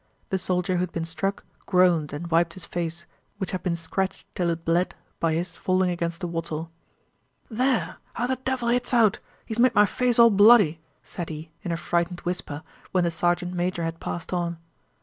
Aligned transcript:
The 0.31 0.39
soldier 0.39 0.77
who 0.77 0.79
had 0.79 0.91
been 0.91 1.05
struck 1.05 1.43
groaned 1.67 2.11
and 2.11 2.31
wiped 2.31 2.55
his 2.55 2.65
face, 2.65 3.05
which 3.37 3.51
had 3.51 3.61
been 3.61 3.75
scratched 3.75 4.25
till 4.33 4.49
it 4.49 4.65
bled 4.65 4.95
by 5.19 5.33
his 5.33 5.55
falling 5.57 5.91
against 5.91 6.21
the 6.21 6.27
wattle. 6.27 6.71
"There, 7.51 7.97
how 8.13 8.25
that 8.25 8.43
devil 8.43 8.69
hits 8.69 8.95
out! 8.95 9.19
He's 9.45 9.59
made 9.59 9.75
my 9.75 9.85
face 9.85 10.17
all 10.17 10.31
bloody," 10.31 10.79
said 11.03 11.29
he 11.29 11.51
in 11.61 11.71
a 11.71 11.77
frightened 11.77 12.21
whisper 12.21 12.63
when 12.91 13.03
the 13.03 13.11
sergeant 13.11 13.53
major 13.53 13.83
had 13.83 13.99
passed 13.99 14.33
on. 14.33 14.57